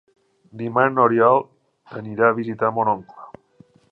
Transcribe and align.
Dimarts 0.61 0.95
n'Oriol 0.95 1.43
anirà 2.01 2.31
a 2.31 2.37
visitar 2.39 2.73
mon 2.79 2.93
oncle. 2.97 3.29